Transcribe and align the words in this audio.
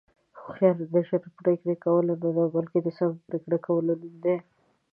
هوښیاري 0.41 0.85
د 0.93 0.95
ژر 1.07 1.23
پرېکړې 1.39 1.75
کولو 1.85 2.13
نه، 2.21 2.43
بلکې 2.55 2.79
د 2.81 2.87
سمې 2.97 3.17
پرېکړې 3.27 3.57
کولو 3.65 3.91
نوم 4.01 4.15
دی. 4.23 4.37